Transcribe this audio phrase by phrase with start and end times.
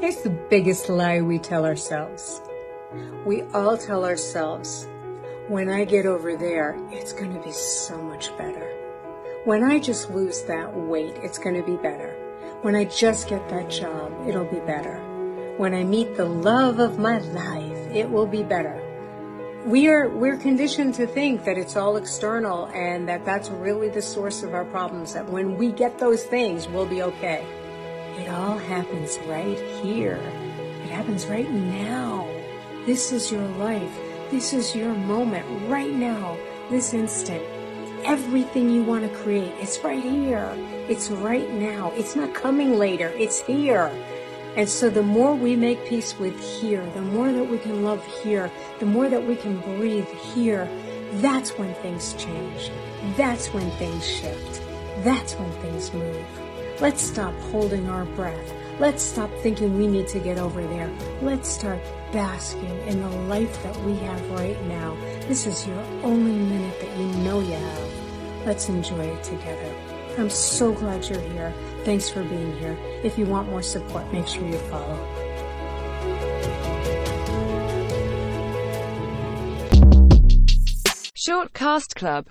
[0.00, 2.40] It's the biggest lie we tell ourselves.
[3.26, 4.86] We all tell ourselves,
[5.48, 8.72] when I get over there, it's going to be so much better.
[9.44, 12.14] When I just lose that weight, it's going to be better.
[12.62, 14.98] When I just get that job, it'll be better.
[15.56, 18.80] When I meet the love of my life, it will be better.
[19.66, 24.00] We are we're conditioned to think that it's all external and that that's really the
[24.00, 27.44] source of our problems that when we get those things, we'll be okay.
[28.18, 30.20] It all happens right here.
[30.84, 32.28] It happens right now.
[32.84, 33.96] This is your life.
[34.30, 36.36] This is your moment right now,
[36.68, 37.42] this instant.
[38.04, 40.52] Everything you want to create, it's right here.
[40.88, 41.92] It's right now.
[41.96, 43.08] It's not coming later.
[43.16, 43.90] It's here.
[44.56, 48.04] And so the more we make peace with here, the more that we can love
[48.22, 50.68] here, the more that we can breathe here,
[51.14, 52.70] that's when things change.
[53.16, 54.62] That's when things shift.
[55.04, 56.47] That's when things move.
[56.80, 58.54] Let's stop holding our breath.
[58.78, 60.88] Let's stop thinking we need to get over there.
[61.20, 61.80] Let's start
[62.12, 64.96] basking in the life that we have right now.
[65.26, 68.46] This is your only minute that you know you have.
[68.46, 69.74] Let's enjoy it together.
[70.18, 71.52] I'm so glad you're here.
[71.84, 72.78] Thanks for being here.
[73.02, 75.18] If you want more support, make sure you follow.
[81.14, 82.26] Short Cast Club